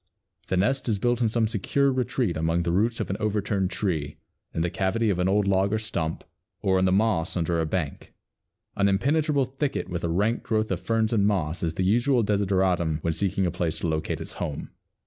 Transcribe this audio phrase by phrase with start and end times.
[0.47, 4.17] The nest is built in some secure retreat among the roots of an overturned tree,
[4.51, 6.23] in the cavity of an old log or stump,
[6.59, 8.11] or in the moss under a bank.
[8.75, 12.97] An impenetrable thicket with a rank growth of ferns and moss, is the usual desideratum
[13.03, 14.71] when seeking a place to locate its home.